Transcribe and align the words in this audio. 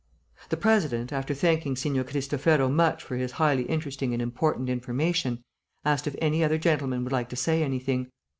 The 0.49 0.57
President, 0.57 1.13
after 1.13 1.35
thanking 1.35 1.75
Signor 1.75 2.03
Cristofero 2.05 2.71
much 2.71 3.03
for 3.03 3.17
his 3.17 3.33
highly 3.33 3.65
interesting 3.69 4.13
and 4.13 4.19
important 4.19 4.67
information, 4.67 5.43
asked 5.85 6.07
if 6.07 6.15
any 6.17 6.43
other 6.43 6.57
gentleman 6.57 7.03
would 7.03 7.13
like 7.13 7.29
to 7.29 7.35
say 7.35 7.61
anything. 7.61 8.09